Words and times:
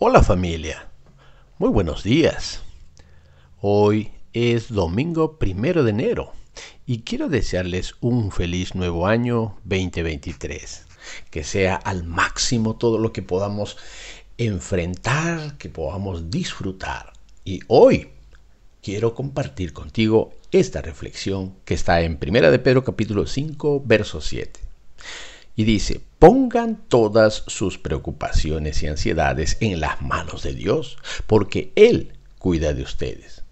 Hola 0.00 0.22
familia, 0.22 0.86
muy 1.58 1.70
buenos 1.70 2.04
días. 2.04 2.62
Hoy 3.60 4.12
es 4.32 4.68
domingo 4.72 5.38
primero 5.38 5.82
de 5.82 5.90
enero 5.90 6.34
y 6.86 7.00
quiero 7.00 7.28
desearles 7.28 7.96
un 8.00 8.30
feliz 8.30 8.76
nuevo 8.76 9.08
año 9.08 9.58
2023. 9.64 10.86
Que 11.32 11.42
sea 11.42 11.74
al 11.74 12.04
máximo 12.04 12.76
todo 12.76 12.98
lo 12.98 13.12
que 13.12 13.22
podamos 13.22 13.76
enfrentar, 14.36 15.58
que 15.58 15.68
podamos 15.68 16.30
disfrutar. 16.30 17.12
Y 17.44 17.58
hoy 17.66 18.10
quiero 18.80 19.16
compartir 19.16 19.72
contigo 19.72 20.32
esta 20.52 20.80
reflexión 20.80 21.56
que 21.64 21.74
está 21.74 22.02
en 22.02 22.18
Primera 22.18 22.52
de 22.52 22.60
Pedro 22.60 22.84
capítulo 22.84 23.26
5, 23.26 23.82
verso 23.84 24.20
7. 24.20 24.60
Y 25.58 25.64
dice, 25.64 26.00
pongan 26.20 26.76
todas 26.86 27.42
sus 27.48 27.78
preocupaciones 27.78 28.80
y 28.84 28.86
ansiedades 28.86 29.56
en 29.58 29.80
las 29.80 30.00
manos 30.00 30.44
de 30.44 30.54
Dios, 30.54 30.98
porque 31.26 31.72
Él 31.74 32.12
cuida 32.38 32.74
de 32.74 32.84
ustedes. 32.84 33.42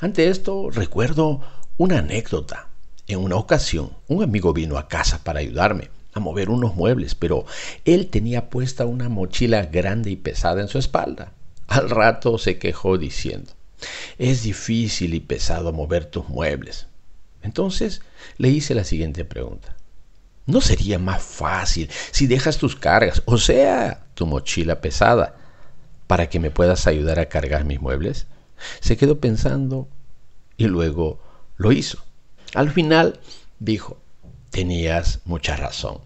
Ante 0.00 0.28
esto 0.28 0.68
recuerdo 0.68 1.40
una 1.78 2.00
anécdota. 2.00 2.68
En 3.06 3.20
una 3.20 3.36
ocasión, 3.36 3.92
un 4.08 4.22
amigo 4.22 4.52
vino 4.52 4.76
a 4.76 4.88
casa 4.88 5.24
para 5.24 5.40
ayudarme 5.40 5.88
a 6.12 6.20
mover 6.20 6.50
unos 6.50 6.74
muebles, 6.74 7.14
pero 7.14 7.46
él 7.86 8.08
tenía 8.08 8.50
puesta 8.50 8.84
una 8.84 9.08
mochila 9.08 9.64
grande 9.64 10.10
y 10.10 10.16
pesada 10.16 10.60
en 10.60 10.68
su 10.68 10.76
espalda. 10.76 11.32
Al 11.66 11.88
rato 11.88 12.36
se 12.36 12.58
quejó 12.58 12.98
diciendo, 12.98 13.52
es 14.18 14.42
difícil 14.42 15.14
y 15.14 15.20
pesado 15.20 15.72
mover 15.72 16.04
tus 16.04 16.28
muebles. 16.28 16.88
Entonces 17.40 18.02
le 18.36 18.50
hice 18.50 18.74
la 18.74 18.84
siguiente 18.84 19.24
pregunta. 19.24 19.74
¿No 20.46 20.60
sería 20.60 20.98
más 20.98 21.22
fácil 21.22 21.90
si 22.10 22.26
dejas 22.26 22.58
tus 22.58 22.76
cargas, 22.76 23.22
o 23.24 23.38
sea, 23.38 24.06
tu 24.14 24.26
mochila 24.26 24.80
pesada, 24.80 25.36
para 26.06 26.28
que 26.28 26.38
me 26.38 26.50
puedas 26.50 26.86
ayudar 26.86 27.18
a 27.18 27.28
cargar 27.28 27.64
mis 27.64 27.80
muebles? 27.80 28.26
Se 28.80 28.96
quedó 28.96 29.20
pensando 29.20 29.88
y 30.56 30.66
luego 30.66 31.20
lo 31.56 31.72
hizo. 31.72 32.04
Al 32.54 32.70
final 32.70 33.20
dijo, 33.58 33.98
tenías 34.50 35.20
mucha 35.24 35.56
razón. 35.56 36.00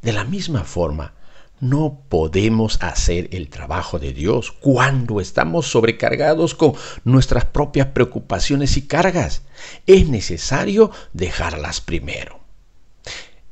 De 0.00 0.12
la 0.12 0.24
misma 0.24 0.64
forma, 0.64 1.14
no 1.60 2.02
podemos 2.08 2.82
hacer 2.82 3.28
el 3.32 3.48
trabajo 3.48 3.98
de 3.98 4.12
Dios 4.12 4.52
cuando 4.52 5.20
estamos 5.20 5.66
sobrecargados 5.66 6.54
con 6.54 6.74
nuestras 7.04 7.44
propias 7.44 7.88
preocupaciones 7.88 8.76
y 8.76 8.86
cargas. 8.86 9.42
Es 9.86 10.08
necesario 10.08 10.90
dejarlas 11.12 11.80
primero. 11.80 12.43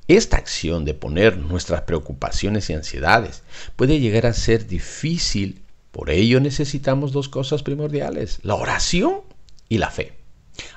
Esta 0.08 0.36
acción 0.36 0.84
de 0.84 0.94
poner 0.94 1.38
nuestras 1.38 1.82
preocupaciones 1.82 2.68
y 2.68 2.72
ansiedades 2.72 3.42
puede 3.76 4.00
llegar 4.00 4.26
a 4.26 4.32
ser 4.32 4.66
difícil, 4.66 5.62
por 5.92 6.10
ello 6.10 6.40
necesitamos 6.40 7.12
dos 7.12 7.28
cosas 7.28 7.62
primordiales, 7.62 8.40
la 8.42 8.56
oración 8.56 9.20
y 9.68 9.78
la 9.78 9.90
fe. 9.90 10.12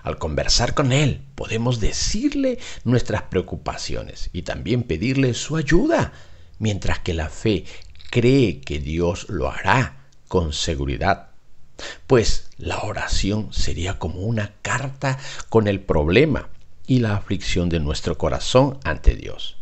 Al 0.04 0.20
conversar 0.20 0.76
con 0.76 0.92
Él 0.92 1.22
podemos 1.34 1.80
decirle 1.80 2.60
nuestras 2.84 3.24
preocupaciones 3.24 4.30
y 4.32 4.44
también 4.44 4.84
pedirle 4.84 5.34
su 5.34 5.58
ayuda, 5.58 6.14
mientras 6.60 7.00
que 7.00 7.14
la 7.14 7.30
fe 7.30 7.66
cree 8.12 8.62
que 8.62 8.80
Dios 8.80 9.28
lo 9.28 9.50
hará 9.50 10.06
con 10.28 10.54
seguridad. 10.54 11.30
Pues 12.06 12.52
la 12.58 12.78
oración 12.84 13.52
sería 13.52 13.98
como 13.98 14.22
una 14.22 14.54
carta 14.62 15.18
con 15.50 15.68
el 15.68 15.82
problema 15.82 16.50
y 16.88 17.00
la 17.00 17.16
aflicción 17.16 17.70
de 17.70 17.80
nuestro 17.80 18.18
corazón 18.18 18.80
ante 18.84 19.16
Dios. 19.16 19.58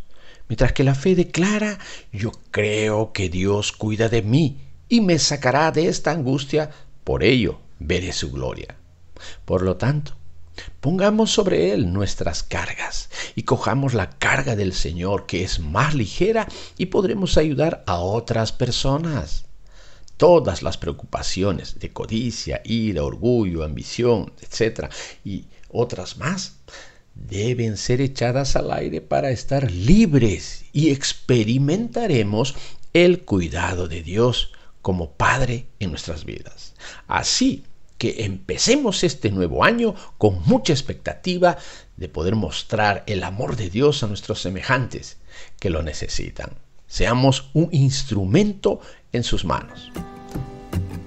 Mientras 0.48 0.72
que 0.72 0.84
la 0.84 0.94
fe 0.94 1.14
declara, 1.14 1.78
yo 2.12 2.32
creo 2.50 3.12
que 3.12 3.28
Dios 3.28 3.72
cuida 3.72 4.08
de 4.08 4.22
mí 4.22 4.58
y 4.88 5.00
me 5.00 5.18
sacará 5.18 5.70
de 5.72 5.88
esta 5.88 6.10
angustia, 6.10 6.70
por 7.02 7.22
ello 7.24 7.58
veré 7.78 8.12
su 8.12 8.30
gloria. 8.30 8.76
Por 9.44 9.62
lo 9.62 9.76
tanto, 9.76 10.14
pongamos 10.80 11.30
sobre 11.30 11.72
Él 11.72 11.92
nuestras 11.92 12.42
cargas 12.42 13.08
y 13.34 13.44
cojamos 13.44 13.94
la 13.94 14.10
carga 14.10 14.54
del 14.54 14.74
Señor 14.74 15.26
que 15.26 15.44
es 15.44 15.60
más 15.60 15.94
ligera 15.94 16.46
y 16.76 16.86
podremos 16.86 17.38
ayudar 17.38 17.82
a 17.86 17.98
otras 17.98 18.52
personas. 18.52 19.46
Todas 20.16 20.62
las 20.62 20.76
preocupaciones 20.78 21.80
de 21.80 21.92
codicia, 21.92 22.60
ira, 22.64 23.02
orgullo, 23.02 23.64
ambición, 23.64 24.32
etc. 24.42 24.90
y 25.24 25.46
otras 25.70 26.18
más 26.18 26.58
deben 27.14 27.76
ser 27.76 28.00
echadas 28.00 28.56
al 28.56 28.72
aire 28.72 29.00
para 29.00 29.30
estar 29.30 29.70
libres 29.70 30.64
y 30.72 30.90
experimentaremos 30.90 32.54
el 32.92 33.22
cuidado 33.22 33.88
de 33.88 34.02
Dios 34.02 34.52
como 34.82 35.12
Padre 35.12 35.66
en 35.80 35.90
nuestras 35.90 36.24
vidas. 36.24 36.74
Así 37.06 37.64
que 37.98 38.24
empecemos 38.24 39.04
este 39.04 39.30
nuevo 39.30 39.64
año 39.64 39.94
con 40.18 40.42
mucha 40.44 40.72
expectativa 40.72 41.56
de 41.96 42.08
poder 42.08 42.34
mostrar 42.34 43.02
el 43.06 43.22
amor 43.22 43.56
de 43.56 43.70
Dios 43.70 44.02
a 44.02 44.08
nuestros 44.08 44.40
semejantes 44.40 45.16
que 45.58 45.70
lo 45.70 45.82
necesitan. 45.82 46.50
Seamos 46.86 47.50
un 47.54 47.68
instrumento 47.72 48.80
en 49.12 49.24
sus 49.24 49.44
manos. 49.44 49.90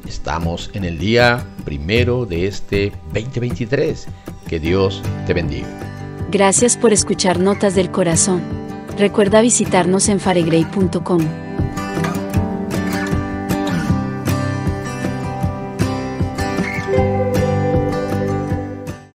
Estamos 0.07 0.71
en 0.73 0.85
el 0.85 0.97
día 0.97 1.45
primero 1.65 2.25
de 2.25 2.47
este 2.47 2.91
2023. 3.13 4.07
Que 4.47 4.59
Dios 4.59 5.01
te 5.25 5.33
bendiga. 5.33 5.86
Gracias 6.29 6.75
por 6.75 6.91
escuchar 6.91 7.39
Notas 7.39 7.73
del 7.73 7.89
Corazón. 7.89 8.41
Recuerda 8.97 9.39
visitarnos 9.39 10.09
en 10.09 10.19
faregrey.com. 10.19 11.46